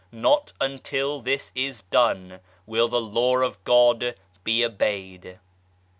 Not 0.11 0.51
until 0.59 1.21
this 1.21 1.51
is 1.53 1.83
done 1.83 2.39
will 2.65 2.87
the 2.87 2.99
Law 2.99 3.35
of 3.41 3.63
God 3.63 4.15
be 4.43 4.65
obeyed. 4.65 5.37